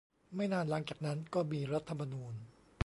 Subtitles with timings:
[0.35, 2.33] ไม่นานหลังจากนั้นก็มีรัฐธรรมนูญ